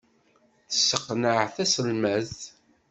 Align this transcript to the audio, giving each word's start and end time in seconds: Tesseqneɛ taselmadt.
Tesseqneɛ 0.69 1.39
taselmadt. 1.55 2.39